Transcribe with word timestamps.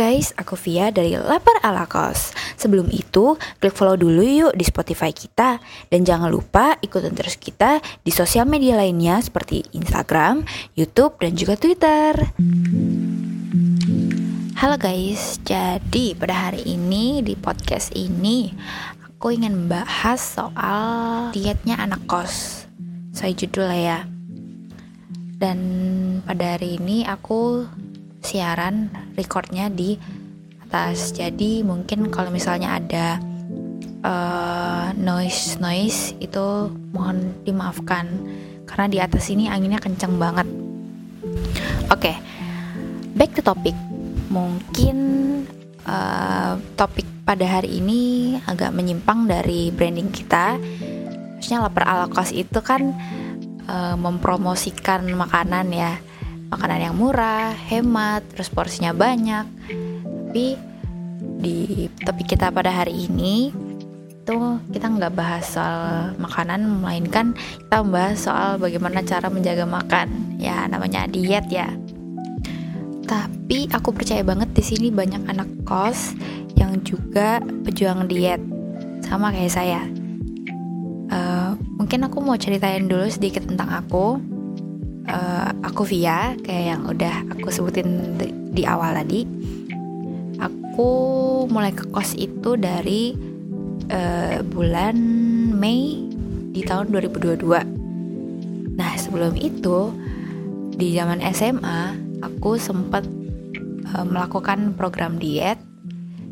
guys, 0.00 0.32
aku 0.40 0.56
Via 0.56 0.88
dari 0.88 1.12
Lapar 1.12 1.60
ala 1.60 1.84
Kos. 1.84 2.32
Sebelum 2.56 2.88
itu, 2.88 3.36
klik 3.60 3.76
follow 3.76 4.00
dulu 4.00 4.24
yuk 4.24 4.56
di 4.56 4.64
Spotify 4.64 5.12
kita. 5.12 5.60
Dan 5.92 6.08
jangan 6.08 6.32
lupa 6.32 6.80
ikutin 6.80 7.12
terus 7.12 7.36
kita 7.36 7.84
di 8.00 8.08
sosial 8.08 8.48
media 8.48 8.80
lainnya 8.80 9.20
seperti 9.20 9.60
Instagram, 9.76 10.48
Youtube, 10.72 11.20
dan 11.20 11.36
juga 11.36 11.60
Twitter. 11.60 12.16
Halo 14.56 14.80
guys, 14.80 15.36
jadi 15.44 16.16
pada 16.16 16.48
hari 16.48 16.64
ini 16.64 17.20
di 17.20 17.36
podcast 17.36 17.92
ini 17.92 18.56
aku 19.04 19.36
ingin 19.36 19.52
membahas 19.52 20.16
soal 20.16 21.28
dietnya 21.36 21.76
anak 21.76 22.08
kos. 22.08 22.64
Saya 23.12 23.36
judul 23.36 23.68
lah 23.68 23.76
ya. 23.76 24.00
Dan 25.36 25.60
pada 26.24 26.56
hari 26.56 26.80
ini 26.80 27.04
aku 27.04 27.68
siaran 28.24 28.92
recordnya 29.14 29.70
di 29.70 29.96
atas. 30.62 31.10
Jadi 31.10 31.66
mungkin 31.66 32.10
kalau 32.14 32.30
misalnya 32.30 32.78
ada 32.78 33.18
uh, 34.06 34.94
noise 34.94 35.58
noise 35.58 36.14
itu 36.22 36.70
mohon 36.94 37.34
dimaafkan. 37.42 38.06
Karena 38.70 38.86
di 38.86 38.98
atas 39.02 39.26
ini 39.34 39.50
anginnya 39.50 39.82
kencang 39.82 40.14
banget. 40.14 40.46
Oke 41.90 42.14
okay, 42.14 42.16
back 43.18 43.34
to 43.34 43.42
topic. 43.42 43.74
Mungkin 44.30 44.96
uh, 45.90 46.54
topik 46.78 47.06
pada 47.26 47.42
hari 47.58 47.82
ini 47.82 48.34
agak 48.46 48.70
menyimpang 48.70 49.26
dari 49.26 49.74
branding 49.74 50.14
kita. 50.14 50.54
Maksudnya 51.34 51.66
lapar 51.66 51.82
ala 51.88 52.06
kos 52.06 52.30
itu 52.30 52.62
kan 52.62 52.94
uh, 53.66 53.98
mempromosikan 53.98 55.02
makanan 55.18 55.66
ya 55.74 55.98
makanan 56.50 56.90
yang 56.90 56.96
murah, 56.98 57.54
hemat, 57.54 58.26
terus 58.34 58.50
porsinya 58.50 58.90
banyak. 58.90 59.46
Tapi 60.30 60.46
di 61.40 61.86
topik 62.02 62.34
kita 62.34 62.50
pada 62.50 62.74
hari 62.74 63.06
ini 63.06 63.54
tuh 64.26 64.58
kita 64.70 64.90
nggak 64.90 65.14
bahas 65.14 65.46
soal 65.46 66.12
makanan, 66.18 66.82
melainkan 66.82 67.32
kita 67.38 67.82
membahas 67.86 68.18
soal 68.18 68.50
bagaimana 68.58 69.00
cara 69.06 69.30
menjaga 69.30 69.64
makan. 69.64 70.38
Ya 70.42 70.66
namanya 70.66 71.06
diet 71.06 71.46
ya. 71.50 71.70
Tapi 73.06 73.70
aku 73.70 73.90
percaya 73.94 74.22
banget 74.22 74.50
di 74.54 74.62
sini 74.62 74.88
banyak 74.90 75.26
anak 75.26 75.48
kos 75.66 76.14
yang 76.54 76.78
juga 76.82 77.42
pejuang 77.66 78.06
diet, 78.06 78.42
sama 79.06 79.34
kayak 79.34 79.54
saya. 79.54 79.82
Uh, 81.10 81.58
mungkin 81.74 82.06
aku 82.06 82.22
mau 82.22 82.38
ceritain 82.38 82.86
dulu 82.86 83.10
sedikit 83.10 83.42
tentang 83.42 83.66
aku 83.66 84.22
uh, 85.08 85.48
aku 85.64 85.86
Via 85.88 86.36
kayak 86.42 86.64
yang 86.76 86.82
udah 86.84 87.14
aku 87.32 87.48
sebutin 87.48 88.18
di, 88.52 88.62
awal 88.66 88.92
tadi. 88.92 89.24
Aku 90.40 90.90
mulai 91.48 91.72
ke 91.72 91.88
kos 91.88 92.16
itu 92.16 92.56
dari 92.56 93.16
uh, 93.88 94.40
bulan 94.44 94.96
Mei 95.56 96.04
di 96.50 96.66
tahun 96.66 96.90
2022 96.90 97.78
nah 98.80 98.96
sebelum 98.96 99.36
itu 99.36 99.92
di 100.72 100.96
zaman 100.96 101.20
SMA 101.36 102.00
aku 102.24 102.56
sempat 102.56 103.04
uh, 103.92 104.06
melakukan 104.08 104.72
program 104.72 105.20
diet 105.20 105.60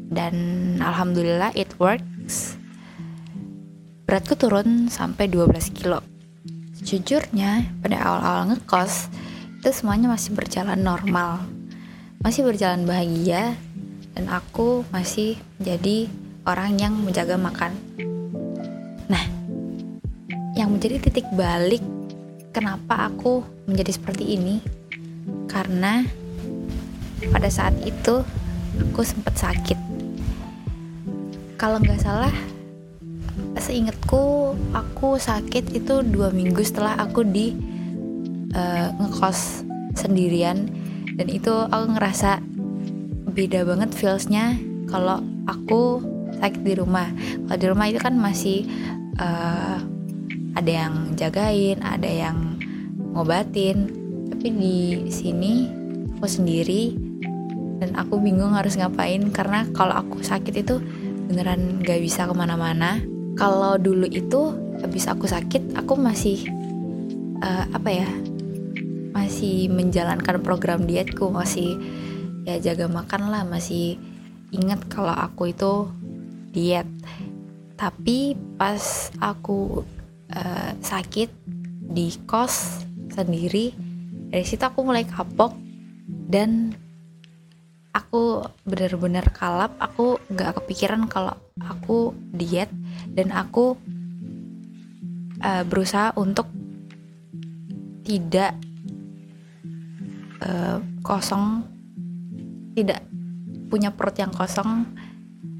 dan 0.08 0.34
alhamdulillah 0.80 1.52
it 1.52 1.68
works. 1.76 2.56
Beratku 4.08 4.40
turun 4.40 4.88
sampai 4.88 5.28
12 5.28 5.76
kilo 5.76 6.00
Jujurnya, 6.88 7.68
pada 7.84 8.00
awal-awal 8.00 8.42
ngekos, 8.48 9.12
itu 9.60 9.68
semuanya 9.76 10.08
masih 10.08 10.32
berjalan 10.32 10.80
normal. 10.80 11.44
Masih 12.24 12.48
berjalan 12.48 12.88
bahagia, 12.88 13.52
dan 14.16 14.24
aku 14.32 14.88
masih 14.88 15.36
jadi 15.60 16.08
orang 16.48 16.80
yang 16.80 16.96
menjaga 16.96 17.36
makan. 17.36 17.76
Nah, 19.04 19.20
yang 20.56 20.72
menjadi 20.72 20.96
titik 21.04 21.28
balik 21.36 21.84
kenapa 22.56 23.12
aku 23.12 23.44
menjadi 23.68 23.92
seperti 23.92 24.40
ini, 24.40 24.64
karena 25.44 26.08
pada 27.28 27.52
saat 27.52 27.76
itu 27.84 28.24
aku 28.80 29.04
sempat 29.04 29.36
sakit. 29.36 29.76
Kalau 31.60 31.84
nggak 31.84 32.00
salah, 32.00 32.32
seingatku 33.58 34.54
aku 34.72 35.18
sakit 35.18 35.74
itu 35.74 36.00
dua 36.06 36.30
minggu 36.30 36.62
setelah 36.62 36.96
aku 36.98 37.26
di 37.26 37.54
uh, 38.54 38.88
ngekos 38.96 39.66
sendirian. 39.98 40.70
Dan 41.18 41.26
itu 41.28 41.50
aku 41.50 41.98
ngerasa 41.98 42.38
beda 43.34 43.66
banget 43.66 43.90
feelsnya 43.90 44.54
kalau 44.86 45.18
aku 45.50 46.00
sakit 46.38 46.62
di 46.62 46.74
rumah. 46.78 47.10
Kalau 47.50 47.58
di 47.58 47.66
rumah 47.66 47.86
itu 47.90 47.98
kan 47.98 48.14
masih 48.14 48.64
uh, 49.18 49.82
ada 50.54 50.70
yang 50.70 51.18
jagain 51.18 51.82
ada 51.82 52.06
yang 52.06 52.58
ngobatin. 53.12 53.90
Tapi 54.30 54.46
di 54.54 54.76
sini 55.10 55.66
aku 56.18 56.30
sendiri 56.30 56.94
dan 57.78 57.94
aku 57.94 58.18
bingung 58.18 58.54
harus 58.54 58.78
ngapain 58.78 59.30
karena 59.30 59.66
kalau 59.74 59.98
aku 59.98 60.22
sakit 60.22 60.54
itu 60.62 60.78
beneran 61.30 61.82
gak 61.82 62.02
bisa 62.02 62.26
ke 62.26 62.34
mana-mana 62.34 63.02
kalau 63.38 63.78
dulu 63.78 64.04
itu 64.10 64.52
habis 64.82 65.06
aku 65.06 65.30
sakit 65.30 65.78
aku 65.78 65.94
masih 65.94 66.44
uh, 67.38 67.64
apa 67.70 67.90
ya 67.90 68.10
masih 69.14 69.70
menjalankan 69.70 70.42
program 70.42 70.84
dietku 70.84 71.30
masih 71.30 71.78
ya 72.44 72.58
jaga 72.58 72.90
makan 72.90 73.30
lah 73.30 73.46
masih 73.46 73.96
ingat 74.50 74.84
kalau 74.90 75.14
aku 75.14 75.52
itu 75.52 75.88
diet. 76.52 76.88
Tapi 77.78 78.34
pas 78.58 79.12
aku 79.22 79.86
uh, 80.34 80.70
sakit 80.82 81.30
di 81.88 82.10
kos 82.26 82.82
sendiri 83.14 83.70
dari 84.28 84.44
situ 84.44 84.60
aku 84.60 84.82
mulai 84.82 85.06
kapok 85.06 85.54
dan 86.28 86.74
aku 88.08 88.40
benar-benar 88.64 89.28
kalap 89.36 89.76
aku 89.76 90.16
nggak 90.32 90.64
kepikiran 90.64 91.04
kalau 91.12 91.36
aku 91.60 92.16
diet 92.32 92.72
dan 93.12 93.28
aku 93.36 93.76
uh, 95.44 95.60
berusaha 95.68 96.16
untuk 96.16 96.48
tidak 98.08 98.56
uh, 100.40 100.80
kosong 101.04 101.68
tidak 102.72 103.04
punya 103.68 103.92
perut 103.92 104.16
yang 104.16 104.32
kosong 104.32 104.88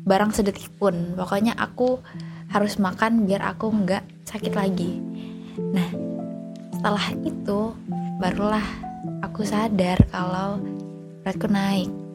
barang 0.08 0.32
sedetik 0.32 0.72
pun. 0.80 1.12
Pokoknya 1.20 1.52
aku 1.52 2.00
harus 2.48 2.80
makan 2.80 3.28
biar 3.28 3.44
aku 3.44 3.68
nggak 3.68 4.24
sakit 4.24 4.56
lagi. 4.56 4.96
Nah 5.76 5.88
setelah 6.72 7.12
itu 7.28 7.76
barulah 8.16 8.64
aku 9.20 9.44
sadar 9.44 10.00
kalau 10.08 10.56
beratku 11.20 11.44
naik 11.44 12.07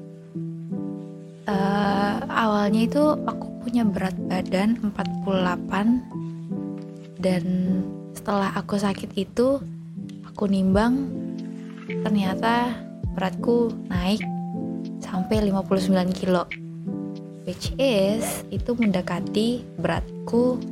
uh, 1.47 2.19
awalnya 2.27 2.81
itu 2.87 3.03
aku 3.27 3.47
punya 3.63 3.83
berat 3.87 4.15
badan 4.27 4.75
48 4.93 7.23
dan 7.23 7.43
setelah 8.11 8.51
aku 8.55 8.75
sakit 8.75 9.15
itu 9.15 9.63
aku 10.27 10.47
nimbang 10.51 11.07
ternyata 12.03 12.75
beratku 13.15 13.71
naik 13.87 14.19
sampai 14.99 15.51
59 15.51 16.11
kilo. 16.15 16.47
Which 17.43 17.75
is 17.75 18.47
itu 18.55 18.71
mendekati 18.71 19.67
beratku 19.75 20.63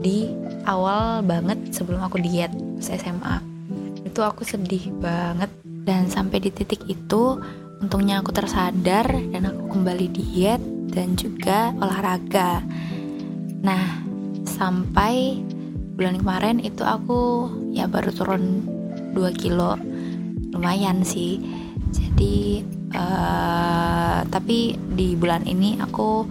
di 0.00 0.32
awal 0.64 1.20
banget 1.20 1.76
sebelum 1.76 2.00
aku 2.00 2.16
diet 2.18 2.50
SMA 2.80 3.56
itu 4.16 4.24
aku 4.24 4.48
sedih 4.48 4.88
banget. 4.96 5.52
Dan 5.86 6.10
sampai 6.10 6.42
di 6.42 6.50
titik 6.50 6.82
itu 6.90 7.38
Untungnya 7.76 8.24
aku 8.24 8.32
tersadar 8.32 9.04
dan 9.04 9.52
aku 9.52 9.76
kembali 9.76 10.06
diet 10.08 10.62
dan 10.88 11.12
juga 11.12 11.76
olahraga. 11.76 12.64
Nah, 13.60 14.00
sampai 14.48 15.44
bulan 15.96 16.16
kemarin 16.20 16.58
itu 16.64 16.80
aku 16.84 17.52
ya 17.76 17.84
baru 17.84 18.10
turun 18.16 18.64
2 19.12 19.20
kilo. 19.36 19.76
Lumayan 20.56 21.04
sih. 21.04 21.36
Jadi 21.92 22.64
uh, 22.96 24.24
tapi 24.28 24.80
di 24.96 25.12
bulan 25.12 25.44
ini 25.44 25.76
aku 25.76 26.24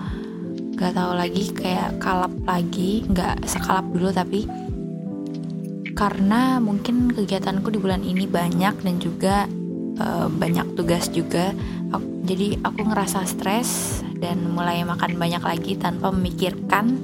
gak 0.76 0.98
tahu 0.98 1.14
lagi 1.14 1.54
kayak 1.54 2.02
kalap 2.02 2.34
lagi, 2.44 3.06
nggak 3.08 3.48
sekalap 3.48 3.86
dulu 3.94 4.12
tapi 4.12 4.44
karena 5.96 6.60
mungkin 6.60 7.16
kegiatanku 7.16 7.72
di 7.72 7.80
bulan 7.80 8.04
ini 8.04 8.28
banyak 8.28 8.76
dan 8.84 8.96
juga 9.00 9.48
uh, 10.00 10.28
banyak 10.32 10.76
tugas 10.76 11.12
juga. 11.12 11.52
Aku, 11.92 12.06
jadi 12.26 12.60
aku 12.64 12.80
ngerasa 12.86 13.24
stres 13.28 14.02
dan 14.20 14.52
mulai 14.52 14.82
makan 14.84 15.20
banyak 15.20 15.44
lagi 15.44 15.74
tanpa 15.78 16.12
memikirkan. 16.12 16.98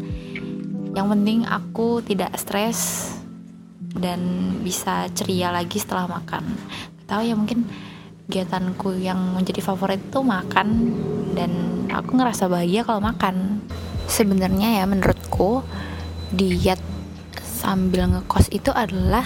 Yang 0.92 1.08
penting 1.08 1.40
aku 1.48 2.04
tidak 2.04 2.36
stres 2.36 3.12
dan 3.96 4.20
bisa 4.64 5.08
ceria 5.16 5.52
lagi 5.52 5.80
setelah 5.80 6.08
makan. 6.08 6.44
Tahu 7.08 7.22
ya 7.24 7.36
mungkin 7.36 7.68
kegiatanku 8.28 8.96
yang 9.00 9.20
menjadi 9.36 9.60
favorit 9.60 10.00
itu 10.00 10.24
makan. 10.24 10.68
Dan 11.32 11.52
aku 11.92 12.16
ngerasa 12.16 12.48
bahagia 12.48 12.88
kalau 12.88 13.04
makan. 13.04 13.64
Sebenarnya 14.08 14.80
ya 14.80 14.84
menurutku 14.88 15.64
diet 16.32 16.80
sambil 17.40 18.08
ngekos 18.08 18.52
itu 18.52 18.72
adalah 18.72 19.24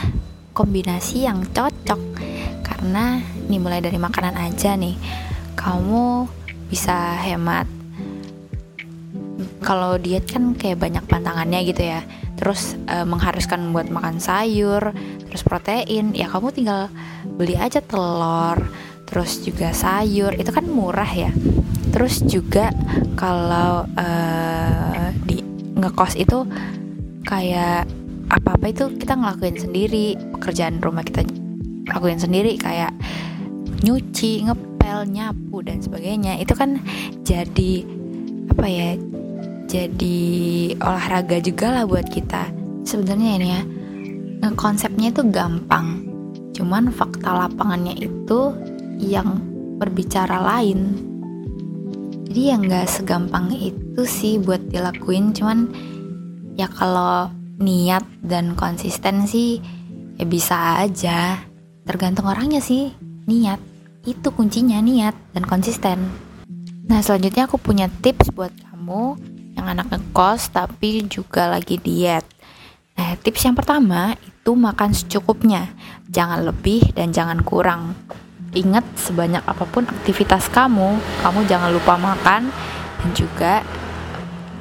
kombinasi 0.54 1.26
yang 1.26 1.46
cocok 1.50 2.15
karena 2.86 3.18
ini 3.50 3.58
mulai 3.58 3.82
dari 3.82 3.98
makanan 3.98 4.38
aja 4.38 4.78
nih 4.78 4.94
kamu 5.58 6.30
bisa 6.70 7.18
hemat. 7.18 7.66
Kalau 9.66 9.98
diet 9.98 10.30
kan 10.30 10.54
kayak 10.54 10.86
banyak 10.86 11.02
pantangannya 11.10 11.66
gitu 11.66 11.82
ya. 11.82 12.06
Terus 12.38 12.78
e, 12.86 13.02
mengharuskan 13.02 13.74
buat 13.74 13.90
makan 13.90 14.22
sayur 14.22 14.94
terus 15.26 15.42
protein 15.42 16.14
ya 16.14 16.30
kamu 16.30 16.54
tinggal 16.54 16.94
beli 17.26 17.58
aja 17.58 17.82
telur 17.82 18.62
terus 19.10 19.42
juga 19.42 19.74
sayur 19.74 20.38
itu 20.38 20.54
kan 20.54 20.70
murah 20.70 21.10
ya. 21.10 21.34
Terus 21.90 22.22
juga 22.22 22.70
kalau 23.18 23.90
e, 23.98 24.08
di 25.26 25.42
ngekos 25.74 26.22
itu 26.22 26.46
kayak 27.26 27.90
apa-apa 28.30 28.70
itu 28.70 28.94
kita 28.94 29.18
ngelakuin 29.18 29.58
sendiri 29.58 30.14
pekerjaan 30.38 30.78
rumah 30.86 31.02
kita 31.02 31.26
lakuin 31.96 32.20
sendiri 32.20 32.60
kayak 32.60 32.92
nyuci, 33.82 34.44
ngepel, 34.44 35.08
nyapu 35.08 35.64
dan 35.64 35.80
sebagainya 35.80 36.36
itu 36.44 36.52
kan 36.52 36.84
jadi 37.24 37.88
apa 38.52 38.68
ya 38.68 38.90
jadi 39.66 40.18
olahraga 40.78 41.42
juga 41.42 41.72
lah 41.72 41.84
buat 41.88 42.06
kita. 42.12 42.52
Sebenarnya 42.86 43.32
ini 43.40 43.48
ya 43.50 43.62
konsepnya 44.54 45.10
itu 45.10 45.26
gampang. 45.32 46.06
Cuman 46.54 46.94
fakta 46.94 47.34
lapangannya 47.34 47.98
itu 47.98 48.54
yang 49.02 49.42
berbicara 49.82 50.40
lain. 50.40 50.94
Jadi 52.30 52.42
ya 52.52 52.56
nggak 52.60 52.88
segampang 52.88 53.50
itu 53.56 54.04
sih 54.04 54.38
buat 54.38 54.60
dilakuin 54.70 55.32
cuman 55.32 55.72
ya 56.60 56.68
kalau 56.68 57.32
niat 57.60 58.04
dan 58.20 58.54
konsistensi 58.54 59.64
ya 60.20 60.26
bisa 60.28 60.84
aja 60.84 61.40
tergantung 61.86 62.26
orangnya 62.28 62.60
sih. 62.60 62.92
Niat. 63.30 63.62
Itu 64.06 64.34
kuncinya 64.34 64.82
niat 64.82 65.14
dan 65.34 65.46
konsisten. 65.46 65.98
Nah 66.86 67.02
selanjutnya 67.02 67.50
aku 67.50 67.58
punya 67.58 67.90
tips 67.90 68.30
buat 68.34 68.54
kamu 68.70 69.18
yang 69.58 69.66
anak 69.66 69.90
ngekos 69.90 70.54
tapi 70.54 71.06
juga 71.10 71.50
lagi 71.50 71.82
diet. 71.82 72.26
Nah 72.98 73.18
tips 73.18 73.50
yang 73.50 73.58
pertama 73.58 74.14
itu 74.22 74.54
makan 74.54 74.94
secukupnya. 74.94 75.74
Jangan 76.10 76.46
lebih 76.46 76.94
dan 76.94 77.10
jangan 77.10 77.42
kurang. 77.42 77.98
Ingat 78.54 78.86
sebanyak 78.98 79.42
apa 79.42 79.66
pun 79.66 79.90
aktivitas 79.90 80.48
kamu 80.54 81.02
kamu 81.26 81.40
jangan 81.50 81.70
lupa 81.74 81.98
makan 81.98 82.54
dan 83.02 83.10
juga 83.12 83.66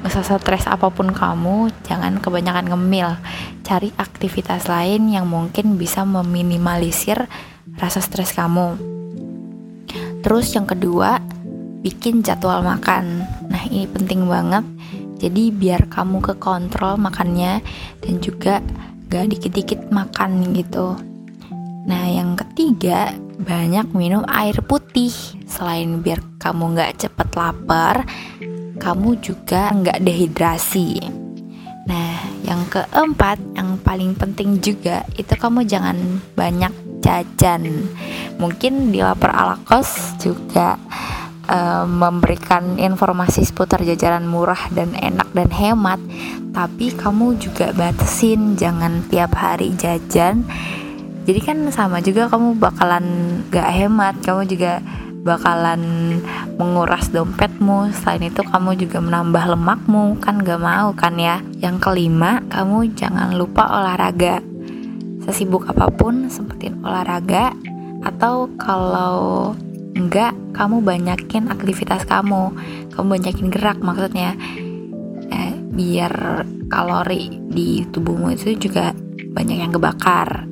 stres 0.09 0.65
apa 0.69 0.89
pun 0.93 1.09
kamu, 1.11 1.73
jangan 1.85 2.21
kebanyakan 2.21 2.69
ngemil. 2.69 3.17
Cari 3.65 3.89
aktivitas 3.97 4.69
lain 4.69 5.09
yang 5.09 5.25
mungkin 5.25 5.75
bisa 5.75 6.05
meminimalisir 6.05 7.25
rasa 7.75 7.99
stres 7.99 8.33
kamu. 8.33 8.77
Terus 10.25 10.53
yang 10.57 10.65
kedua, 10.65 11.21
bikin 11.85 12.25
jadwal 12.25 12.65
makan. 12.65 13.25
Nah, 13.45 13.63
ini 13.69 13.85
penting 13.85 14.25
banget. 14.25 14.65
Jadi 15.21 15.53
biar 15.53 15.85
kamu 15.85 16.17
ke 16.21 16.33
kontrol 16.41 16.97
makannya 16.97 17.61
dan 18.01 18.13
juga 18.19 18.59
gak 19.05 19.29
dikit-dikit 19.31 19.93
makan 19.93 20.53
gitu. 20.57 20.97
Nah, 21.85 22.09
yang 22.09 22.33
ketiga, 22.33 23.13
banyak 23.37 23.93
minum 23.93 24.25
air 24.25 24.57
putih. 24.65 25.13
Selain 25.45 26.01
biar 26.01 26.19
kamu 26.41 26.73
gak 26.73 27.05
cepet 27.05 27.29
lapar, 27.37 28.01
kamu 28.75 29.19
juga 29.23 29.71
nggak 29.71 30.01
dehidrasi. 30.03 30.99
Nah, 31.85 32.17
yang 32.41 32.65
keempat, 32.65 33.37
yang 33.53 33.77
paling 33.81 34.17
penting 34.17 34.57
juga 34.57 35.05
itu 35.15 35.33
kamu 35.37 35.69
jangan 35.69 35.97
banyak 36.33 36.73
jajan. 37.05 37.85
Mungkin 38.41 38.89
di 38.89 38.99
lapar 39.05 39.31
ala 39.31 39.55
kos 39.61 40.17
juga 40.17 40.81
uh, 41.45 41.85
memberikan 41.85 42.81
informasi 42.81 43.45
seputar 43.45 43.85
jajanan 43.85 44.25
murah 44.25 44.59
dan 44.73 44.97
enak 44.97 45.29
dan 45.31 45.49
hemat, 45.53 46.01
tapi 46.51 46.89
kamu 46.89 47.37
juga 47.37 47.69
batasin 47.71 48.57
jangan 48.57 49.05
tiap 49.07 49.37
hari 49.37 49.77
jajan. 49.77 50.41
Jadi 51.25 51.39
kan 51.41 51.57
sama 51.73 52.05
juga 52.05 52.29
kamu 52.29 52.61
bakalan 52.61 53.05
gak 53.49 53.69
hemat, 53.73 54.13
kamu 54.21 54.45
juga 54.45 54.77
bakalan 55.25 55.81
menguras 56.61 57.09
dompetmu. 57.09 57.89
Selain 57.91 58.29
itu 58.29 58.45
kamu 58.45 58.77
juga 58.77 59.01
menambah 59.01 59.57
lemakmu. 59.57 60.21
Kan 60.21 60.45
gak 60.45 60.61
mau 60.61 60.93
kan 60.93 61.17
ya? 61.17 61.41
Yang 61.57 61.81
kelima 61.81 62.45
kamu 62.53 62.93
jangan 62.93 63.33
lupa 63.33 63.65
olahraga. 63.65 64.39
Sesibuk 65.25 65.65
apa 65.65 65.89
pun 65.89 66.29
sempetin 66.29 66.77
olahraga. 66.85 67.57
Atau 68.05 68.53
kalau 68.61 69.57
enggak 69.97 70.37
kamu 70.53 70.85
banyakin 70.85 71.49
aktivitas 71.49 72.05
kamu. 72.05 72.53
Kamu 72.93 73.05
banyakin 73.09 73.49
gerak 73.49 73.81
maksudnya. 73.81 74.37
Eh, 75.33 75.57
biar 75.73 76.45
kalori 76.69 77.41
di 77.49 77.81
tubuhmu 77.89 78.37
itu 78.37 78.53
juga 78.69 78.93
banyak 79.33 79.57
yang 79.57 79.73
kebakar. 79.73 80.45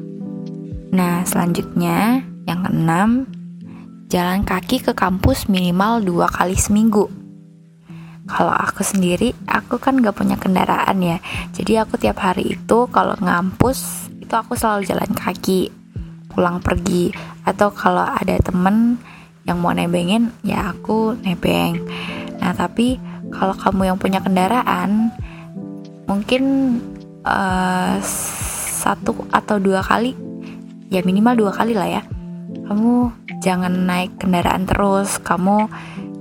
Nah 0.93 1.21
selanjutnya 1.29 2.25
yang 2.49 2.59
keenam 2.65 3.29
jalan 4.13 4.45
kaki 4.45 4.77
ke 4.77 4.93
kampus 4.93 5.49
minimal 5.49 5.97
dua 5.97 6.29
kali 6.29 6.53
seminggu. 6.53 7.09
Kalau 8.29 8.53
aku 8.53 8.85
sendiri, 8.85 9.33
aku 9.49 9.81
kan 9.81 9.97
gak 10.05 10.13
punya 10.13 10.37
kendaraan 10.37 11.01
ya. 11.01 11.17
Jadi 11.49 11.81
aku 11.81 11.97
tiap 11.97 12.21
hari 12.21 12.53
itu 12.53 12.85
kalau 12.93 13.17
ngampus 13.17 14.05
itu 14.21 14.29
aku 14.29 14.53
selalu 14.53 14.85
jalan 14.85 15.09
kaki 15.17 15.73
pulang 16.29 16.61
pergi. 16.61 17.09
Atau 17.41 17.73
kalau 17.73 18.05
ada 18.05 18.37
temen 18.37 19.01
yang 19.49 19.57
mau 19.57 19.73
nebengin, 19.73 20.29
ya 20.45 20.69
aku 20.77 21.17
nebeng. 21.25 21.81
Nah 22.37 22.53
tapi 22.53 23.01
kalau 23.33 23.57
kamu 23.57 23.89
yang 23.89 23.97
punya 23.97 24.21
kendaraan, 24.21 25.09
mungkin 26.05 26.43
uh, 27.25 27.97
satu 28.77 29.25
atau 29.33 29.57
dua 29.57 29.81
kali, 29.81 30.13
ya 30.93 31.01
minimal 31.01 31.49
dua 31.49 31.51
kali 31.51 31.73
lah 31.73 31.89
ya. 31.89 32.12
Kamu 32.63 32.93
jangan 33.41 33.73
naik 33.85 34.21
kendaraan 34.21 34.69
terus. 34.69 35.17
Kamu 35.19 35.67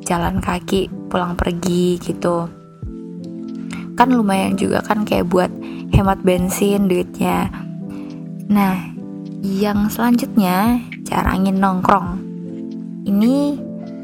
jalan 0.03 0.43
kaki 0.43 0.89
pulang 1.13 1.37
pergi 1.39 2.01
gitu. 2.01 2.49
Kan 3.95 4.09
lumayan 4.17 4.57
juga 4.57 4.81
kan 4.83 5.05
kayak 5.05 5.29
buat 5.29 5.53
hemat 5.93 6.25
bensin 6.25 6.89
duitnya. 6.89 7.53
Nah 8.49 8.93
yang 9.45 9.93
selanjutnya 9.93 10.81
jarangin 11.05 11.61
nongkrong. 11.61 12.19
Ini 13.05 13.35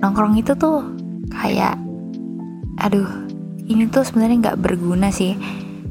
nongkrong 0.05 0.37
itu 0.39 0.53
tuh 0.55 0.85
kayak 1.33 1.79
aduh 2.79 3.09
ini 3.69 3.91
tuh 3.91 4.07
sebenarnya 4.07 4.53
nggak 4.53 4.61
berguna 4.61 5.09
sih. 5.11 5.35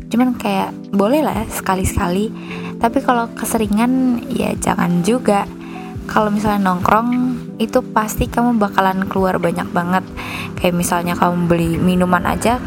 Cuman 0.08 0.40
kayak 0.40 0.72
boleh 0.96 1.20
lah 1.20 1.44
sekali-sekali. 1.50 2.32
Tapi 2.78 3.02
kalau 3.02 3.28
keseringan 3.34 4.24
ya 4.32 4.54
jangan 4.56 5.02
juga 5.02 5.50
kalau 6.08 6.32
misalnya 6.32 6.72
nongkrong 6.72 7.10
itu 7.60 7.84
pasti 7.92 8.32
kamu 8.32 8.58
bakalan 8.58 9.06
keluar 9.06 9.38
banyak 9.38 9.68
banget. 9.76 10.08
Kayak 10.58 10.76
misalnya 10.80 11.14
kamu 11.14 11.46
beli 11.46 11.72
minuman 11.78 12.24
aja 12.26 12.58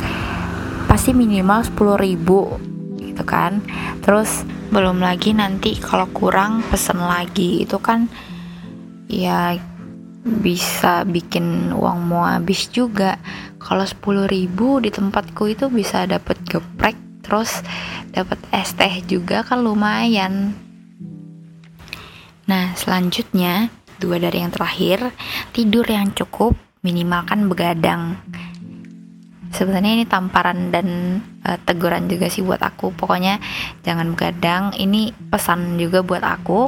pasti 0.87 1.17
minimal 1.17 1.65
10 1.65 1.99
ribu 1.99 2.61
gitu 3.01 3.25
kan. 3.25 3.65
Terus 4.05 4.45
belum 4.71 5.03
lagi 5.03 5.35
nanti 5.35 5.81
kalau 5.81 6.07
kurang 6.13 6.63
pesen 6.69 7.01
lagi. 7.01 7.65
Itu 7.65 7.81
kan 7.81 8.07
ya 9.09 9.57
bisa 10.21 11.09
bikin 11.09 11.73
uang 11.73 11.99
mau 12.07 12.29
habis 12.29 12.69
juga. 12.69 13.17
Kalau 13.57 13.89
10 13.89 14.29
ribu 14.29 14.79
di 14.85 14.93
tempatku 14.93 15.49
itu 15.49 15.73
bisa 15.73 16.05
dapat 16.05 16.37
geprek 16.45 16.97
terus 17.21 17.63
dapat 18.11 18.43
es 18.51 18.75
teh 18.75 19.07
juga 19.07 19.47
kan 19.47 19.63
lumayan 19.63 20.51
Nah, 22.51 22.75
selanjutnya, 22.75 23.71
dua 24.03 24.19
dari 24.19 24.43
yang 24.43 24.51
terakhir, 24.51 25.15
tidur 25.55 25.87
yang 25.87 26.11
cukup, 26.11 26.59
minimalkan 26.83 27.47
begadang. 27.47 28.19
Sebenarnya 29.55 30.03
ini 30.03 30.07
tamparan 30.11 30.75
dan 30.75 31.19
uh, 31.47 31.55
teguran 31.63 32.11
juga 32.11 32.27
sih 32.27 32.43
buat 32.43 32.59
aku. 32.59 32.91
Pokoknya 32.99 33.39
jangan 33.87 34.11
begadang. 34.11 34.75
Ini 34.75 35.15
pesan 35.31 35.79
juga 35.79 36.03
buat 36.03 36.27
aku. 36.27 36.67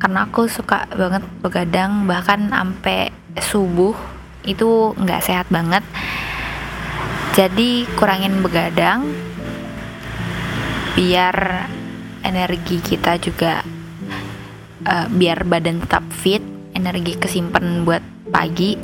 Karena 0.00 0.24
aku 0.24 0.48
suka 0.48 0.88
banget 0.96 1.28
begadang 1.44 2.08
bahkan 2.08 2.48
sampai 2.48 3.12
subuh 3.36 3.92
itu 4.48 4.96
nggak 4.96 5.24
sehat 5.24 5.52
banget. 5.52 5.84
Jadi 7.36 7.84
kurangin 8.00 8.40
begadang 8.40 9.04
biar 10.96 11.68
energi 12.24 12.80
kita 12.80 13.20
juga 13.20 13.60
uh, 14.86 15.06
biar 15.10 15.44
badan 15.44 15.82
tetap 15.82 16.04
fit 16.12 16.42
energi 16.76 17.18
kesimpan 17.18 17.82
buat 17.82 18.02
pagi 18.30 18.78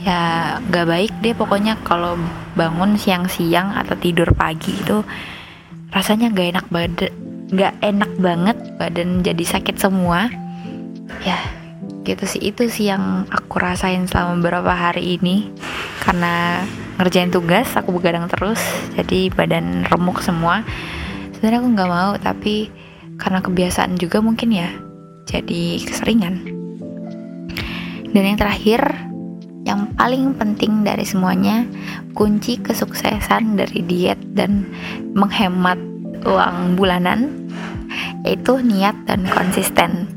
ya 0.00 0.56
gak 0.64 0.88
baik 0.88 1.12
deh 1.20 1.36
pokoknya 1.36 1.76
kalau 1.84 2.16
bangun 2.56 2.96
siang-siang 2.96 3.76
atau 3.76 3.92
tidur 4.00 4.32
pagi 4.32 4.72
itu 4.72 5.04
rasanya 5.92 6.32
gak 6.32 6.48
enak 6.56 6.66
badan 6.72 7.12
gak 7.50 7.74
enak 7.82 8.10
banget 8.22 8.56
badan 8.78 9.26
jadi 9.26 9.42
sakit 9.42 9.76
semua. 9.76 10.30
Ya 11.26 11.38
gitu 12.06 12.24
sih. 12.24 12.40
Itu 12.40 12.70
sih 12.70 12.88
yang 12.88 13.26
aku 13.28 13.58
rasain 13.58 14.06
selama 14.06 14.38
beberapa 14.40 14.72
hari 14.72 15.18
ini. 15.18 15.50
Karena 16.00 16.64
ngerjain 16.96 17.34
tugas 17.34 17.68
aku 17.76 17.92
begadang 17.92 18.30
terus 18.30 18.62
jadi 18.94 19.28
badan 19.34 19.84
remuk 19.90 20.22
semua. 20.22 20.62
Sebenarnya 21.36 21.58
aku 21.60 21.68
nggak 21.74 21.90
mau 21.90 22.12
tapi 22.16 22.70
karena 23.20 23.44
kebiasaan 23.44 24.00
juga 24.00 24.24
mungkin 24.24 24.48
ya 24.54 24.70
jadi 25.30 25.78
keseringan. 25.86 26.42
Dan 28.10 28.22
yang 28.26 28.38
terakhir 28.38 28.82
yang 29.62 29.94
paling 29.94 30.34
penting 30.34 30.82
dari 30.82 31.06
semuanya 31.06 31.62
kunci 32.18 32.58
kesuksesan 32.58 33.54
dari 33.54 33.86
diet 33.86 34.18
dan 34.34 34.66
menghemat 35.14 35.78
uang 36.26 36.74
bulanan 36.74 37.46
yaitu 38.26 38.58
niat 38.66 38.98
dan 39.06 39.22
konsisten. 39.30 40.10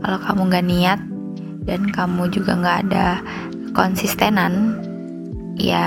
Kalau 0.00 0.18
kamu 0.24 0.40
nggak 0.48 0.66
niat 0.66 1.00
dan 1.68 1.92
kamu 1.92 2.32
juga 2.32 2.56
nggak 2.56 2.78
ada 2.88 3.20
konsistenan 3.76 4.80
ya 5.58 5.84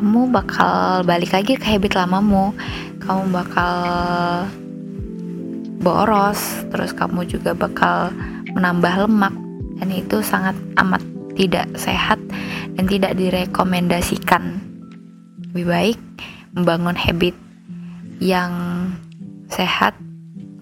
kamu 0.00 0.32
bakal 0.32 1.04
balik 1.04 1.36
lagi 1.36 1.60
ke 1.60 1.66
habit 1.76 1.92
lamamu. 1.92 2.56
Kamu 3.04 3.28
bakal 3.36 3.76
boros 5.80 6.64
terus 6.68 6.92
kamu 6.92 7.24
juga 7.24 7.56
bakal 7.56 8.12
menambah 8.52 9.08
lemak 9.08 9.34
dan 9.80 9.88
itu 9.88 10.20
sangat 10.20 10.56
amat 10.76 11.00
tidak 11.34 11.66
sehat 11.74 12.20
dan 12.76 12.84
tidak 12.84 13.16
direkomendasikan 13.16 14.60
lebih 15.50 15.66
baik 15.66 15.98
membangun 16.52 16.94
habit 16.94 17.34
yang 18.20 18.52
sehat 19.48 19.96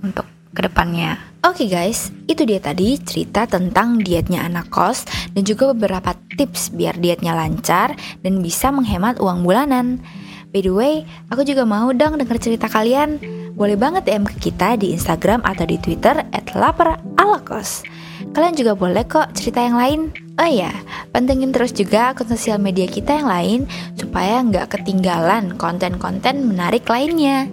untuk 0.00 0.24
ke 0.54 0.64
depannya 0.64 1.18
Oke 1.46 1.70
okay 1.70 1.70
guys, 1.70 2.10
itu 2.26 2.42
dia 2.42 2.58
tadi 2.58 2.98
cerita 2.98 3.46
tentang 3.46 4.02
dietnya 4.02 4.42
anak 4.42 4.74
kos 4.74 5.06
dan 5.38 5.46
juga 5.46 5.70
beberapa 5.70 6.10
tips 6.34 6.74
biar 6.74 6.98
dietnya 6.98 7.30
lancar 7.30 7.94
dan 8.26 8.42
bisa 8.42 8.74
menghemat 8.74 9.22
uang 9.22 9.46
bulanan. 9.46 10.02
By 10.50 10.66
the 10.66 10.74
way, 10.74 10.94
aku 11.30 11.46
juga 11.46 11.62
mau 11.62 11.94
dong 11.94 12.18
denger 12.18 12.42
cerita 12.42 12.66
kalian. 12.66 13.22
Boleh 13.58 13.74
banget 13.74 14.06
DM 14.06 14.22
ke 14.22 14.38
kita 14.38 14.78
di 14.78 14.94
Instagram 14.94 15.42
atau 15.42 15.66
di 15.66 15.82
Twitter 15.82 16.22
@laparalakos. 16.54 17.82
Kalian 18.30 18.54
juga 18.54 18.78
boleh 18.78 19.02
kok 19.02 19.34
cerita 19.34 19.58
yang 19.66 19.74
lain. 19.74 20.00
Oh 20.38 20.46
iya, 20.46 20.70
pantengin 21.10 21.50
terus 21.50 21.74
juga 21.74 22.14
akun 22.14 22.30
sosial 22.30 22.62
media 22.62 22.86
kita 22.86 23.18
yang 23.18 23.26
lain 23.26 23.60
supaya 23.98 24.38
nggak 24.46 24.78
ketinggalan 24.78 25.58
konten-konten 25.58 26.46
menarik 26.46 26.86
lainnya. 26.86 27.50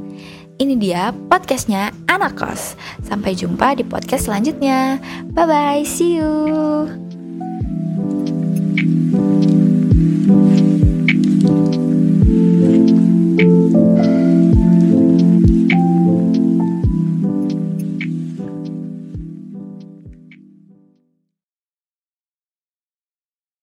Ini 0.55 0.77
dia 0.79 1.09
podcastnya 1.27 1.91
Anak 2.07 2.37
Kos. 2.37 2.77
Sampai 3.03 3.33
jumpa 3.33 3.75
di 3.75 3.83
podcast 3.83 4.29
selanjutnya. 4.29 5.01
Bye 5.33 5.49
bye, 5.49 5.83
see 5.83 6.21
you. 6.21 7.14